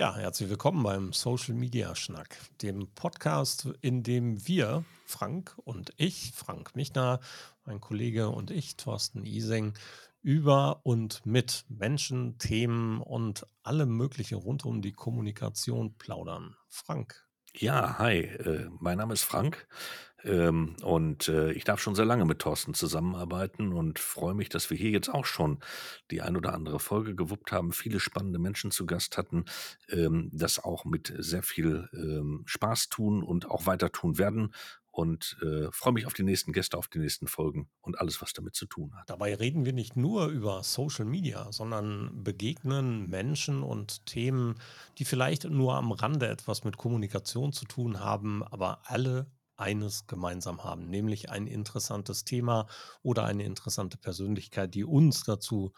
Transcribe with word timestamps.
Ja, 0.00 0.16
herzlich 0.16 0.48
willkommen 0.48 0.82
beim 0.82 1.12
Social 1.12 1.52
Media 1.52 1.94
Schnack, 1.94 2.38
dem 2.62 2.88
Podcast, 2.94 3.68
in 3.82 4.02
dem 4.02 4.48
wir, 4.48 4.82
Frank 5.04 5.54
und 5.58 5.92
ich, 5.98 6.32
Frank 6.34 6.74
Michner, 6.74 7.20
mein 7.66 7.82
Kollege 7.82 8.30
und 8.30 8.50
ich, 8.50 8.78
Thorsten 8.78 9.26
Ising, 9.26 9.74
über 10.22 10.80
und 10.84 11.26
mit 11.26 11.66
Menschen, 11.68 12.38
Themen 12.38 13.02
und 13.02 13.46
allem 13.62 13.94
Mögliche 13.94 14.36
rund 14.36 14.64
um 14.64 14.80
die 14.80 14.92
Kommunikation 14.92 15.98
plaudern. 15.98 16.56
Frank. 16.70 17.28
Ja, 17.52 17.98
hi, 17.98 18.20
äh, 18.20 18.70
mein 18.78 18.96
Name 18.96 19.12
ist 19.12 19.24
Frank. 19.24 19.68
Ähm, 20.24 20.76
und 20.82 21.28
äh, 21.28 21.52
ich 21.52 21.64
darf 21.64 21.80
schon 21.80 21.94
sehr 21.94 22.04
lange 22.04 22.24
mit 22.24 22.40
Thorsten 22.40 22.74
zusammenarbeiten 22.74 23.72
und 23.72 23.98
freue 23.98 24.34
mich, 24.34 24.48
dass 24.48 24.70
wir 24.70 24.76
hier 24.76 24.90
jetzt 24.90 25.08
auch 25.08 25.24
schon 25.24 25.58
die 26.10 26.22
ein 26.22 26.36
oder 26.36 26.54
andere 26.54 26.80
Folge 26.80 27.14
gewuppt 27.14 27.52
haben, 27.52 27.72
viele 27.72 28.00
spannende 28.00 28.38
Menschen 28.38 28.70
zu 28.70 28.86
Gast 28.86 29.16
hatten, 29.16 29.44
ähm, 29.88 30.30
das 30.32 30.62
auch 30.62 30.84
mit 30.84 31.12
sehr 31.18 31.42
viel 31.42 31.88
ähm, 31.92 32.42
Spaß 32.46 32.88
tun 32.88 33.22
und 33.22 33.50
auch 33.50 33.66
weiter 33.66 33.92
tun 33.92 34.18
werden. 34.18 34.52
Und 34.92 35.38
äh, 35.40 35.70
freue 35.70 35.92
mich 35.92 36.06
auf 36.06 36.14
die 36.14 36.24
nächsten 36.24 36.52
Gäste, 36.52 36.76
auf 36.76 36.88
die 36.88 36.98
nächsten 36.98 37.28
Folgen 37.28 37.68
und 37.80 38.00
alles, 38.00 38.20
was 38.20 38.32
damit 38.32 38.56
zu 38.56 38.66
tun 38.66 38.92
hat. 38.96 39.08
Dabei 39.08 39.36
reden 39.36 39.64
wir 39.64 39.72
nicht 39.72 39.96
nur 39.96 40.26
über 40.26 40.64
Social 40.64 41.04
Media, 41.04 41.52
sondern 41.52 42.24
begegnen 42.24 43.08
Menschen 43.08 43.62
und 43.62 44.04
Themen, 44.04 44.56
die 44.98 45.04
vielleicht 45.04 45.44
nur 45.44 45.76
am 45.76 45.92
Rande 45.92 46.26
etwas 46.26 46.64
mit 46.64 46.76
Kommunikation 46.76 47.52
zu 47.52 47.66
tun 47.66 48.00
haben, 48.00 48.42
aber 48.42 48.80
alle 48.84 49.30
eines 49.60 50.06
gemeinsam 50.06 50.64
haben, 50.64 50.88
nämlich 50.88 51.30
ein 51.30 51.46
interessantes 51.46 52.24
Thema 52.24 52.66
oder 53.02 53.24
eine 53.24 53.44
interessante 53.44 53.98
Persönlichkeit, 53.98 54.74
die 54.74 54.84
uns 54.84 55.22
dazu 55.24 55.72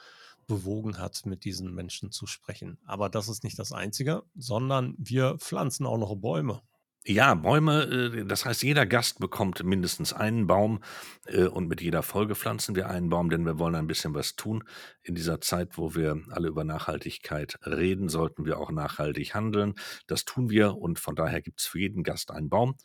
bewogen 0.46 0.98
hat, 0.98 1.24
mit 1.27 1.45
diesen 1.45 1.74
Menschen 1.74 2.10
zu 2.10 2.27
sprechen. 2.27 2.78
Aber 2.84 3.08
das 3.08 3.28
ist 3.28 3.45
nicht 3.45 3.58
das 3.58 3.72
Einzige, 3.72 4.22
sondern 4.34 4.95
wir 4.98 5.38
pflanzen 5.38 5.86
auch 5.86 5.98
noch 5.98 6.14
Bäume. 6.16 6.62
Ja, 7.05 7.34
Bäume, 7.34 7.82
äh, 7.82 8.24
das 8.24 8.44
heißt, 8.44 8.62
jeder 8.62 8.86
Gast 8.86 9.19
bekommt 9.19 9.64
mindestens 9.64 10.12
einen 10.12 10.46
Baum 10.46 10.84
äh, 11.27 11.46
und 11.46 11.67
mit 11.67 11.80
jeder 11.80 12.05
Folge 12.05 12.36
pflanzen 12.36 12.77
wir 12.77 12.89
einen 12.89 13.08
Baum, 13.08 13.28
denn 13.28 13.44
wir 13.44 13.58
wollen 13.58 13.74
ein 13.74 13.89
bisschen 13.89 14.14
was 14.14 14.36
tun. 14.36 14.62
In 15.02 15.17
dieser 15.17 15.41
Zeit, 15.41 15.77
wo 15.77 15.96
wir 15.96 16.22
alle 16.30 16.46
über 16.46 16.62
Nachhaltigkeit 16.62 17.58
reden, 17.67 18.08
sollten 18.08 18.44
wir 18.44 18.58
auch 18.61 18.70
nachhaltig 18.70 19.34
handeln. 19.34 19.74
Das 20.06 20.24
tun 20.24 20.48
wir 20.48 20.77
und 20.77 21.00
von 21.00 21.17
daher 21.17 21.42
gibt 21.42 21.61
es 21.61 21.67
für 21.67 21.80
jeden 21.80 22.05
Gast 22.05 22.30
einen 22.30 22.48
Baum. 22.48 22.77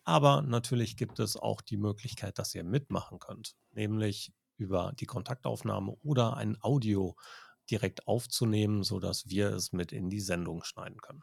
Aber 0.04 0.42
natürlich 0.42 0.96
gibt 0.96 1.18
es 1.20 1.36
auch 1.36 1.60
die 1.60 1.78
Möglichkeit, 1.78 2.38
dass 2.38 2.54
ihr 2.54 2.64
mitmachen 2.64 3.18
könnt, 3.18 3.56
nämlich 3.72 4.32
über 4.56 4.92
die 4.98 5.06
Kontaktaufnahme 5.06 5.96
oder 6.02 6.36
ein 6.36 6.56
Audio 6.60 7.16
direkt 7.70 8.06
aufzunehmen, 8.06 8.82
sodass 8.82 9.28
wir 9.28 9.50
es 9.50 9.72
mit 9.72 9.92
in 9.92 10.10
die 10.10 10.20
Sendung 10.20 10.62
schneiden 10.64 11.00
können. 11.00 11.22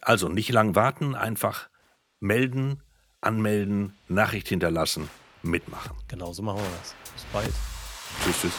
Also 0.00 0.28
nicht 0.28 0.50
lang 0.50 0.74
warten, 0.74 1.14
einfach 1.14 1.70
melden, 2.20 2.82
anmelden, 3.20 3.94
Nachricht 4.08 4.48
hinterlassen, 4.48 5.08
mitmachen. 5.42 5.96
Genau 6.08 6.32
so 6.32 6.42
machen 6.42 6.60
wir 6.60 6.70
das. 6.78 6.94
Bis 7.12 7.24
bald. 7.32 7.52
Tschüss, 8.24 8.40
tschüss. 8.40 8.52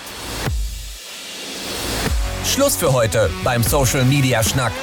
Schluss 2.46 2.76
für 2.76 2.92
heute 2.94 3.32
beim 3.44 3.64
Social 3.64 4.06
Media 4.06 4.44
Schnack. 4.44 4.74